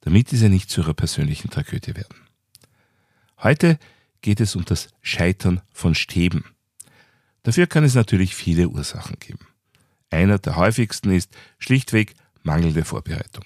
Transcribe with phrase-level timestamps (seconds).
[0.00, 2.16] damit diese nicht zu ihrer persönlichen Tragödie werden.
[3.42, 3.78] Heute
[4.22, 6.44] geht es um das Scheitern von Stäben.
[7.42, 9.46] Dafür kann es natürlich viele Ursachen geben.
[10.10, 13.44] Einer der häufigsten ist schlichtweg mangelnde Vorbereitung.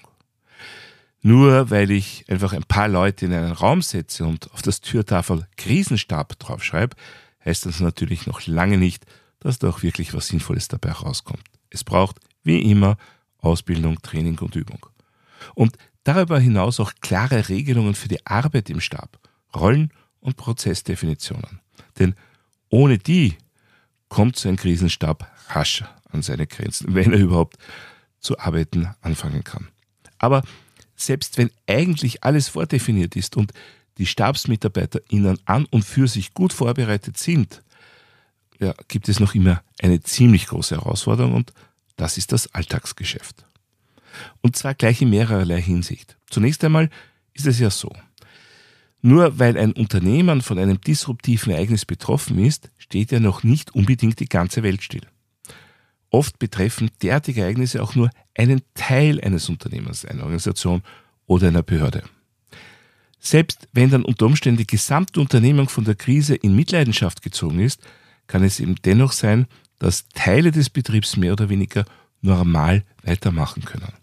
[1.21, 5.47] Nur weil ich einfach ein paar Leute in einen Raum setze und auf das Türtafel
[5.57, 6.95] Krisenstab draufschreibe,
[7.43, 9.05] heißt das natürlich noch lange nicht,
[9.39, 11.43] dass da auch wirklich was Sinnvolles dabei rauskommt.
[11.69, 12.97] Es braucht, wie immer,
[13.39, 14.85] Ausbildung, Training und Übung.
[15.53, 19.19] Und darüber hinaus auch klare Regelungen für die Arbeit im Stab,
[19.53, 19.91] Rollen
[20.21, 21.59] und Prozessdefinitionen.
[21.99, 22.15] Denn
[22.69, 23.35] ohne die
[24.07, 27.57] kommt so ein Krisenstab rasch an seine Grenzen, wenn er überhaupt
[28.19, 29.67] zu arbeiten anfangen kann.
[30.17, 30.43] Aber
[30.95, 33.51] selbst wenn eigentlich alles vordefiniert ist und
[33.97, 37.61] die StabsmitarbeiterInnen an und für sich gut vorbereitet sind,
[38.59, 41.51] ja, gibt es noch immer eine ziemlich große Herausforderung und
[41.97, 43.45] das ist das Alltagsgeschäft.
[44.41, 46.17] Und zwar gleich in mehrerlei Hinsicht.
[46.29, 46.89] Zunächst einmal
[47.33, 47.91] ist es ja so.
[49.01, 54.19] Nur weil ein Unternehmen von einem disruptiven Ereignis betroffen ist, steht ja noch nicht unbedingt
[54.19, 55.03] die ganze Welt still.
[56.09, 60.81] Oft betreffen derartige Ereignisse auch nur einen Teil eines Unternehmens, einer Organisation
[61.27, 62.03] oder einer Behörde.
[63.19, 67.81] Selbst wenn dann unter Umständen die gesamte Unternehmung von der Krise in Mitleidenschaft gezogen ist,
[68.27, 69.47] kann es eben dennoch sein,
[69.79, 71.85] dass Teile des Betriebs mehr oder weniger
[72.21, 73.93] normal weitermachen können.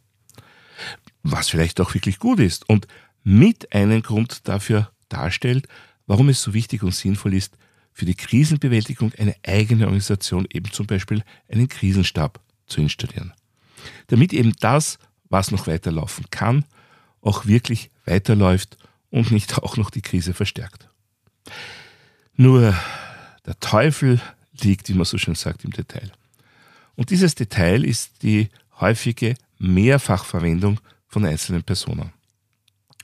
[1.23, 2.87] Was vielleicht auch wirklich gut ist und
[3.25, 5.69] mit einen Grund dafür darstellt,
[6.07, 7.57] warum es so wichtig und sinnvoll ist,
[7.93, 13.33] für die Krisenbewältigung eine eigene Organisation, eben zum Beispiel einen Krisenstab zu installieren.
[14.07, 16.65] Damit eben das, was noch weiterlaufen kann,
[17.21, 18.77] auch wirklich weiterläuft
[19.11, 20.89] und nicht auch noch die Krise verstärkt.
[22.35, 22.75] Nur
[23.47, 24.21] der Teufel
[24.63, 26.11] liegt, wie man so schön sagt, im Detail.
[26.95, 28.49] Und dieses Detail ist die
[28.81, 30.81] häufige Mehrfachverwendung
[31.13, 32.11] von einzelnen Personen.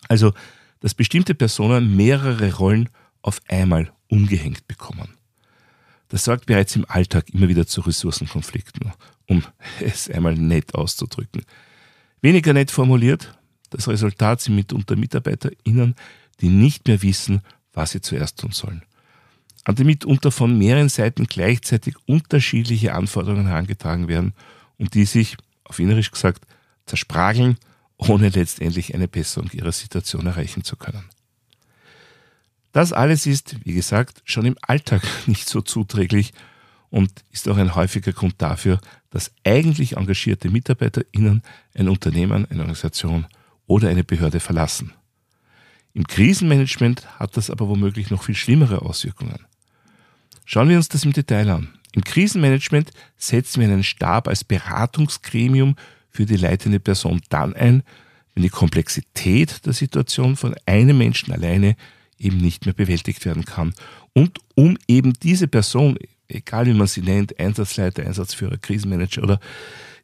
[0.08, 0.32] Also,
[0.80, 2.88] dass bestimmte Personen mehrere Rollen
[3.20, 5.10] auf einmal umgehängt bekommen.
[6.08, 8.92] Das sorgt bereits im Alltag immer wieder zu Ressourcenkonflikten,
[9.26, 9.44] um
[9.80, 11.42] es einmal nett auszudrücken.
[12.22, 13.38] Weniger nett formuliert,
[13.70, 15.94] das Resultat sind mitunter MitarbeiterInnen,
[16.40, 17.42] die nicht mehr wissen,
[17.74, 18.82] was sie zuerst tun sollen.
[19.64, 24.32] An die mitunter von mehreren Seiten gleichzeitig unterschiedliche Anforderungen herangetragen werden
[24.78, 26.46] und die sich, auf Innerisch gesagt,
[26.86, 27.58] zersprageln,
[27.98, 31.04] ohne letztendlich eine Besserung ihrer Situation erreichen zu können.
[32.72, 36.32] Das alles ist, wie gesagt, schon im Alltag nicht so zuträglich
[36.90, 41.42] und ist auch ein häufiger Grund dafür, dass eigentlich engagierte MitarbeiterInnen
[41.74, 43.26] ein Unternehmen, eine Organisation
[43.66, 44.92] oder eine Behörde verlassen.
[45.92, 49.44] Im Krisenmanagement hat das aber womöglich noch viel schlimmere Auswirkungen.
[50.44, 51.78] Schauen wir uns das im Detail an.
[51.92, 55.76] Im Krisenmanagement setzen wir einen Stab als Beratungsgremium
[56.18, 57.84] für die leitende Person dann ein,
[58.34, 61.76] wenn die Komplexität der Situation von einem Menschen alleine
[62.18, 63.72] eben nicht mehr bewältigt werden kann.
[64.14, 65.96] Und um eben diese Person,
[66.26, 69.38] egal wie man sie nennt, Einsatzleiter, Einsatzführer, Krisenmanager oder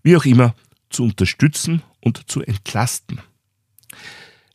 [0.04, 0.54] wie auch immer,
[0.88, 3.20] zu unterstützen und zu entlasten.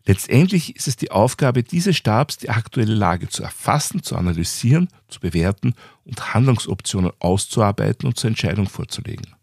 [0.06, 5.20] Letztendlich ist es die Aufgabe dieses Stabs, die aktuelle Lage zu erfassen, zu analysieren, zu
[5.20, 5.74] bewerten
[6.06, 9.36] und Handlungsoptionen auszuarbeiten und zur Entscheidung vorzulegen.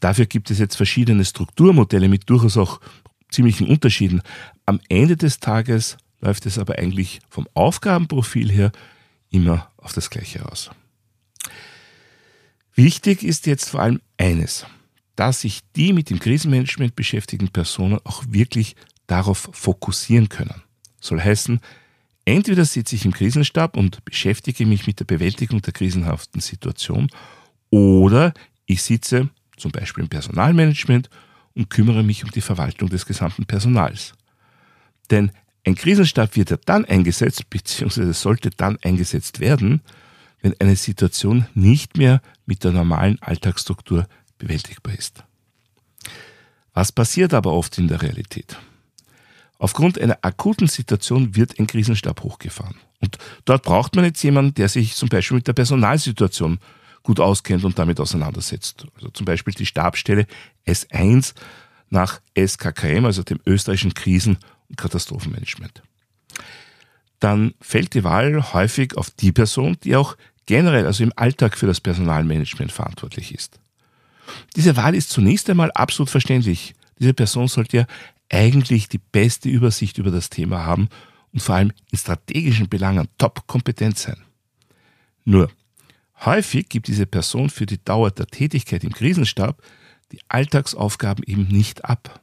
[0.00, 2.80] Dafür gibt es jetzt verschiedene Strukturmodelle mit durchaus auch
[3.30, 4.22] ziemlichen Unterschieden.
[4.66, 8.72] Am Ende des Tages läuft es aber eigentlich vom Aufgabenprofil her
[9.30, 10.70] immer auf das Gleiche aus.
[12.74, 14.64] Wichtig ist jetzt vor allem eines,
[15.16, 18.76] dass sich die mit dem Krisenmanagement beschäftigten Personen auch wirklich
[19.06, 20.62] darauf fokussieren können.
[21.00, 21.60] Soll heißen,
[22.24, 27.10] entweder sitze ich im Krisenstab und beschäftige mich mit der Bewältigung der krisenhaften Situation
[27.70, 28.32] oder
[28.66, 29.28] ich sitze
[29.58, 31.10] zum Beispiel im Personalmanagement
[31.54, 34.14] und kümmere mich um die Verwaltung des gesamten Personals.
[35.10, 35.32] Denn
[35.66, 39.82] ein Krisenstab wird ja dann eingesetzt, beziehungsweise sollte dann eingesetzt werden,
[40.40, 44.06] wenn eine Situation nicht mehr mit der normalen Alltagsstruktur
[44.38, 45.24] bewältigbar ist.
[46.72, 48.56] Was passiert aber oft in der Realität?
[49.58, 52.76] Aufgrund einer akuten Situation wird ein Krisenstab hochgefahren.
[53.00, 56.60] Und dort braucht man jetzt jemanden, der sich zum Beispiel mit der Personalsituation
[57.02, 58.86] gut auskennt und damit auseinandersetzt.
[58.94, 60.26] Also zum Beispiel die Stabsstelle
[60.66, 61.34] S1
[61.90, 65.82] nach SKKM, also dem österreichischen Krisen- und Katastrophenmanagement.
[67.20, 70.16] Dann fällt die Wahl häufig auf die Person, die auch
[70.46, 73.58] generell, also im Alltag für das Personalmanagement verantwortlich ist.
[74.56, 76.74] Diese Wahl ist zunächst einmal absolut verständlich.
[76.98, 77.86] Diese Person sollte ja
[78.30, 80.88] eigentlich die beste Übersicht über das Thema haben
[81.32, 84.18] und vor allem in strategischen Belangen top kompetent sein.
[85.24, 85.50] Nur,
[86.24, 89.62] häufig gibt diese Person für die Dauer der Tätigkeit im Krisenstab
[90.12, 92.20] die Alltagsaufgaben eben nicht ab.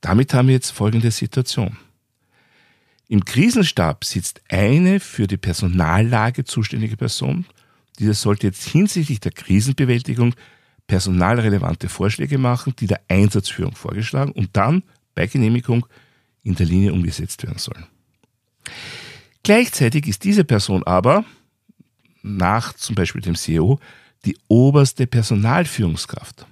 [0.00, 1.76] Damit haben wir jetzt folgende Situation.
[3.08, 7.46] Im Krisenstab sitzt eine für die Personallage zuständige Person.
[7.98, 10.34] Diese sollte jetzt hinsichtlich der Krisenbewältigung
[10.86, 14.82] personalrelevante Vorschläge machen, die der Einsatzführung vorgeschlagen und dann
[15.14, 15.86] bei Genehmigung
[16.42, 17.86] in der Linie umgesetzt werden sollen.
[19.42, 21.24] Gleichzeitig ist diese Person aber
[22.22, 23.78] nach zum Beispiel dem CEO
[24.24, 26.46] die oberste Personalführungskraft.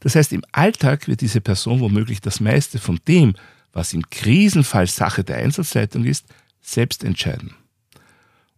[0.00, 3.34] Das heißt, im Alltag wird diese Person womöglich das meiste von dem,
[3.72, 6.26] was im Krisenfall Sache der Einsatzleitung ist,
[6.60, 7.54] selbst entscheiden.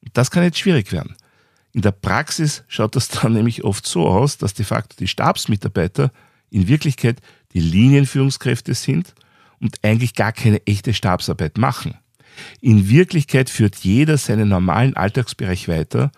[0.00, 1.16] Und das kann jetzt schwierig werden.
[1.72, 6.10] In der Praxis schaut das dann nämlich oft so aus, dass de facto die Stabsmitarbeiter
[6.50, 7.20] in Wirklichkeit
[7.54, 9.14] die Linienführungskräfte sind
[9.60, 11.94] und eigentlich gar keine echte Stabsarbeit machen.
[12.60, 16.10] In Wirklichkeit führt jeder seinen normalen Alltagsbereich weiter,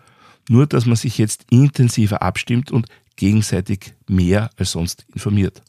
[0.49, 2.87] nur dass man sich jetzt intensiver abstimmt und
[3.17, 5.63] gegenseitig mehr als sonst informiert.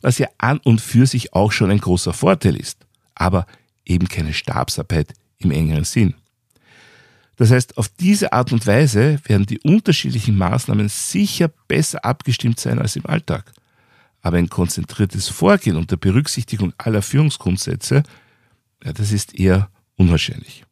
[0.00, 3.46] Was ja an und für sich auch schon ein großer Vorteil ist, aber
[3.84, 6.14] eben keine Stabsarbeit im engeren Sinn.
[7.36, 12.78] Das heißt, auf diese Art und Weise werden die unterschiedlichen Maßnahmen sicher besser abgestimmt sein
[12.78, 13.52] als im Alltag.
[14.20, 18.02] Aber ein konzentriertes Vorgehen unter Berücksichtigung aller Führungsgrundsätze,
[18.84, 20.64] ja, das ist eher unwahrscheinlich.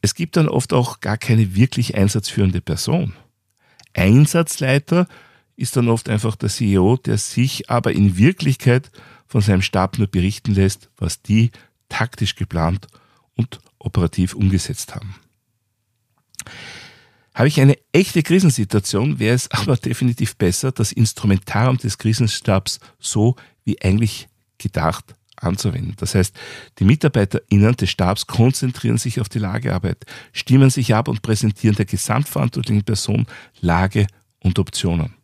[0.00, 3.14] Es gibt dann oft auch gar keine wirklich einsatzführende Person.
[3.94, 5.06] Einsatzleiter
[5.56, 8.90] ist dann oft einfach der CEO, der sich aber in Wirklichkeit
[9.26, 11.50] von seinem Stab nur berichten lässt, was die
[11.88, 12.86] taktisch geplant
[13.36, 15.16] und operativ umgesetzt haben.
[17.34, 23.36] Habe ich eine echte Krisensituation, wäre es aber definitiv besser, das Instrumentarium des Krisenstabs so
[23.64, 25.94] wie eigentlich gedacht anzuwenden.
[25.96, 26.36] Das heißt,
[26.78, 31.86] die MitarbeiterInnen des Stabs konzentrieren sich auf die Lagearbeit, stimmen sich ab und präsentieren der
[31.86, 33.26] gesamtverantwortlichen Person
[33.60, 34.06] Lage
[34.40, 35.14] und Optionen.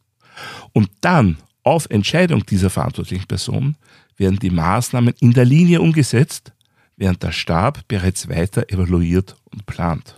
[0.73, 3.77] Und dann, auf Entscheidung dieser verantwortlichen Person,
[4.17, 6.53] werden die Maßnahmen in der Linie umgesetzt,
[6.97, 10.17] während der Stab bereits weiter evaluiert und plant.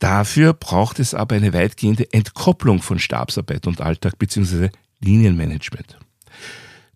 [0.00, 4.70] Dafür braucht es aber eine weitgehende Entkopplung von Stabsarbeit und Alltag bzw.
[5.00, 5.98] Linienmanagement.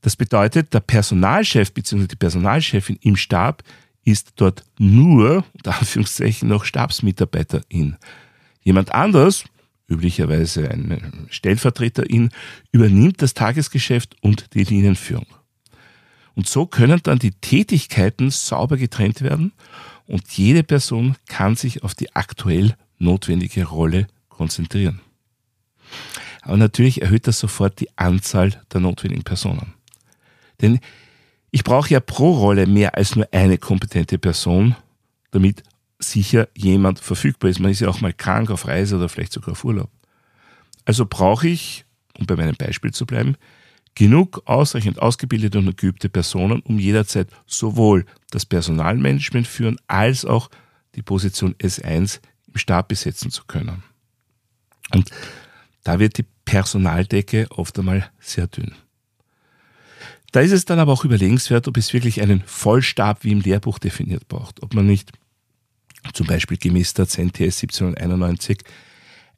[0.05, 2.09] Das bedeutet, der Personalchef bzw.
[2.09, 3.63] die Personalchefin im Stab
[4.05, 7.97] ist dort nur, unter Anführungszeichen, noch Stabsmitarbeiterin.
[8.63, 9.45] Jemand anders,
[9.89, 12.29] üblicherweise ein Stellvertreterin,
[12.71, 15.25] übernimmt das Tagesgeschäft und die Linienführung.
[16.35, 19.53] Und so können dann die Tätigkeiten sauber getrennt werden
[20.07, 25.01] und jede Person kann sich auf die aktuell notwendige Rolle konzentrieren.
[26.43, 29.73] Aber natürlich erhöht das sofort die Anzahl der notwendigen Personen.
[30.61, 30.81] Denn
[31.51, 34.77] ich brauche ja pro Rolle mehr als nur eine kompetente Person,
[35.31, 35.63] damit
[35.99, 37.61] sicher jemand verfügbar ist.
[37.61, 39.91] Man ist ja auch mal krank auf Reise oder vielleicht sogar auf Urlaub.
[40.85, 41.85] Also brauche ich,
[42.19, 43.37] um bei meinem Beispiel zu bleiben,
[43.95, 50.51] genug ausreichend ausgebildete und geübte Personen, um jederzeit sowohl das Personalmanagement führen als auch
[50.95, 53.83] die Position S1 im Stab besetzen zu können.
[54.93, 55.11] Und
[55.85, 58.75] da wird die Personaldecke oft einmal sehr dünn.
[60.35, 63.79] Da ist es dann aber auch überlegenswert, ob es wirklich einen Vollstab wie im Lehrbuch
[63.79, 64.65] definiert braucht.
[64.65, 65.13] Ob man nicht
[66.13, 68.59] zum Beispiel gemäß der CNTS 1791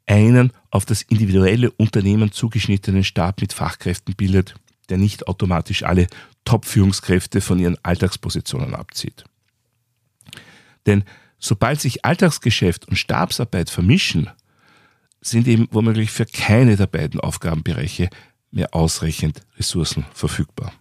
[0.07, 4.55] einen auf das individuelle Unternehmen zugeschnittenen Stab mit Fachkräften bildet,
[4.89, 6.07] der nicht automatisch alle
[6.45, 9.23] Top-Führungskräfte von ihren Alltagspositionen abzieht.
[10.87, 11.03] Denn
[11.37, 14.31] sobald sich Alltagsgeschäft und Stabsarbeit vermischen,
[15.21, 18.09] sind eben womöglich für keine der beiden Aufgabenbereiche
[18.49, 20.73] mehr ausreichend Ressourcen verfügbar.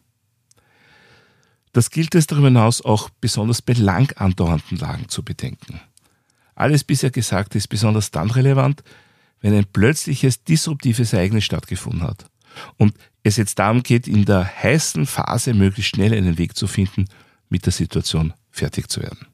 [1.76, 5.78] Das gilt es darüber hinaus auch besonders bei lang andauernden Lagen zu bedenken.
[6.54, 8.82] Alles bisher Gesagte ist besonders dann relevant,
[9.42, 12.30] wenn ein plötzliches disruptives Ereignis stattgefunden hat
[12.78, 17.04] und es jetzt darum geht, in der heißen Phase möglichst schnell einen Weg zu finden,
[17.50, 19.26] mit der Situation fertig zu werden.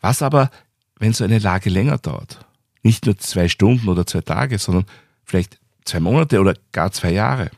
[0.00, 0.50] Was aber,
[0.98, 2.44] wenn so eine Lage länger dauert?
[2.82, 4.86] Nicht nur zwei Stunden oder zwei Tage, sondern
[5.22, 7.52] vielleicht zwei Monate oder gar zwei Jahre.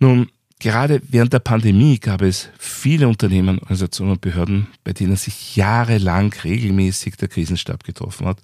[0.00, 5.56] Nun, Gerade während der Pandemie gab es viele Unternehmen, Organisationen und Behörden, bei denen sich
[5.56, 8.42] jahrelang regelmäßig der Krisenstab getroffen hat,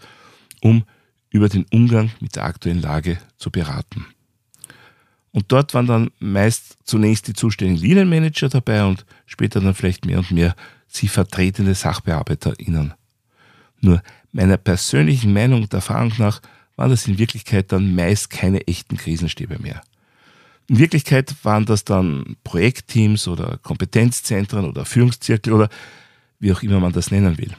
[0.62, 0.84] um
[1.28, 4.06] über den Umgang mit der aktuellen Lage zu beraten.
[5.30, 10.20] Und dort waren dann meist zunächst die zuständigen Linienmanager dabei und später dann vielleicht mehr
[10.20, 10.56] und mehr
[10.88, 12.94] sie vertretende SachbearbeiterInnen.
[13.82, 16.40] Nur meiner persönlichen Meinung und Erfahrung nach
[16.76, 19.82] waren das in Wirklichkeit dann meist keine echten Krisenstäbe mehr.
[20.68, 25.68] In Wirklichkeit waren das dann Projektteams oder Kompetenzzentren oder Führungszirkel oder
[26.40, 27.52] wie auch immer man das nennen will.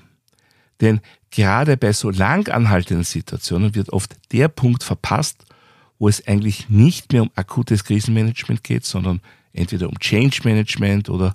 [0.81, 0.99] Denn
[1.31, 5.45] gerade bei so lang anhaltenden Situationen wird oft der Punkt verpasst,
[5.99, 9.21] wo es eigentlich nicht mehr um akutes Krisenmanagement geht, sondern
[9.53, 11.33] entweder um Change Management oder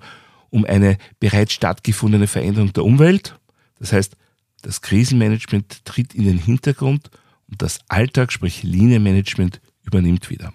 [0.50, 3.38] um eine bereits stattgefundene Veränderung der Umwelt.
[3.78, 4.16] Das heißt,
[4.60, 7.10] das Krisenmanagement tritt in den Hintergrund
[7.48, 10.52] und das Alltag, sprich Linienmanagement, übernimmt wieder.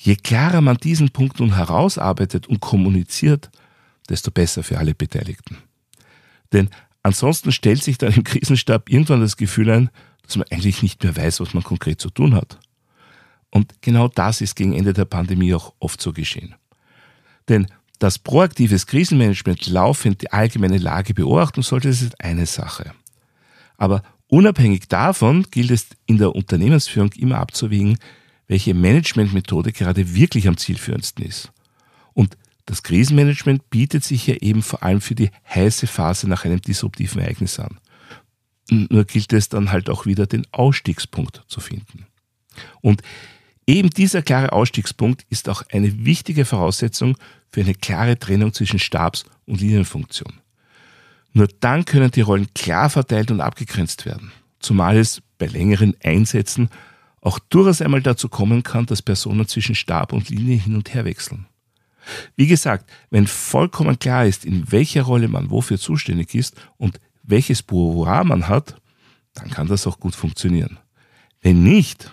[0.00, 3.50] Je klarer man diesen Punkt nun herausarbeitet und kommuniziert,
[4.08, 5.58] desto besser für alle Beteiligten.
[6.52, 6.70] Denn
[7.02, 9.90] ansonsten stellt sich dann im Krisenstab irgendwann das Gefühl ein,
[10.22, 12.60] dass man eigentlich nicht mehr weiß, was man konkret zu tun hat.
[13.50, 16.54] Und genau das ist gegen Ende der Pandemie auch oft so geschehen.
[17.48, 17.66] Denn
[17.98, 22.92] das proaktives Krisenmanagement laufend die allgemeine Lage beobachten sollte, das ist eine Sache.
[23.76, 27.98] Aber unabhängig davon gilt es in der Unternehmensführung immer abzuwägen,
[28.48, 31.52] welche Managementmethode gerade wirklich am zielführendsten ist.
[32.14, 32.36] Und
[32.66, 37.20] das Krisenmanagement bietet sich ja eben vor allem für die heiße Phase nach einem disruptiven
[37.20, 37.78] Ereignis an.
[38.70, 42.06] Nur gilt es dann halt auch wieder, den Ausstiegspunkt zu finden.
[42.80, 43.02] Und
[43.66, 47.16] eben dieser klare Ausstiegspunkt ist auch eine wichtige Voraussetzung
[47.50, 50.34] für eine klare Trennung zwischen Stabs- und Linienfunktion.
[51.32, 56.68] Nur dann können die Rollen klar verteilt und abgegrenzt werden, zumal es bei längeren Einsätzen
[57.20, 61.04] auch durchaus einmal dazu kommen kann, dass Personen zwischen Stab und Linie hin und her
[61.04, 61.46] wechseln.
[62.36, 67.62] Wie gesagt, wenn vollkommen klar ist, in welcher Rolle man wofür zuständig ist und welches
[67.62, 68.80] Pouvoir man hat,
[69.34, 70.78] dann kann das auch gut funktionieren.
[71.40, 72.12] Wenn nicht,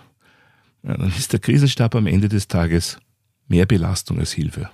[0.84, 2.98] dann ist der Krisenstab am Ende des Tages
[3.48, 4.70] mehr Belastung als Hilfe.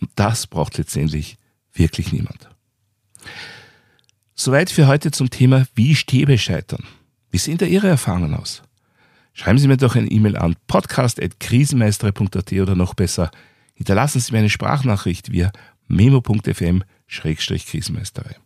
[0.00, 1.36] Und das braucht letztendlich
[1.72, 2.48] wirklich niemand.
[4.34, 6.84] Soweit für heute zum Thema Wie Stäbe scheitern.
[7.30, 8.62] Wie sehen da Ihre Erfahrungen aus?
[9.34, 13.32] Schreiben Sie mir doch eine E-Mail an podcast.krisenmeister.at oder noch besser,
[13.74, 15.50] hinterlassen Sie mir eine Sprachnachricht via
[15.88, 18.36] memo.fm-krisenmeisterei.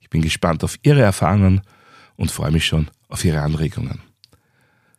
[0.00, 1.62] Ich bin gespannt auf Ihre Erfahrungen
[2.16, 4.02] und freue mich schon auf Ihre Anregungen.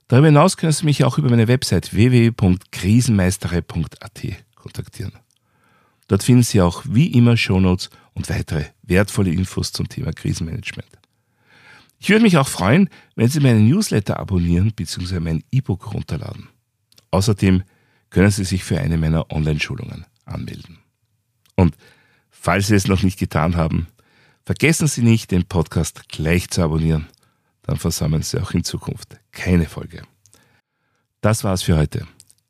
[0.08, 4.22] Darüber hinaus können Sie mich auch über meine Website www.krisenmeisterei.at
[4.56, 5.14] kontaktieren.
[6.08, 10.90] Dort finden Sie auch wie immer Shownotes und weitere wertvolle Infos zum Thema Krisenmanagement.
[12.00, 15.20] Ich würde mich auch freuen, wenn Sie meinen Newsletter abonnieren bzw.
[15.20, 16.48] mein E-Book runterladen.
[17.12, 17.64] Außerdem
[18.10, 20.80] können Sie sich für eine meiner Online-Schulungen anmelden.
[21.56, 21.76] Und
[22.30, 23.88] falls Sie es noch nicht getan haben,
[24.46, 27.08] vergessen Sie nicht, den Podcast gleich zu abonnieren.
[27.64, 30.04] Dann versammeln Sie auch in Zukunft keine Folge.
[31.22, 32.08] Das war's für heute.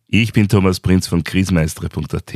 [0.08, 2.34] Ich bin Thomas Prinz von krisenmeistere.at.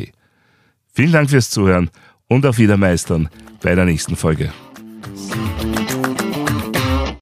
[0.93, 1.89] Vielen Dank fürs Zuhören
[2.27, 3.29] und auf Wiedermeistern
[3.61, 4.51] bei der nächsten Folge.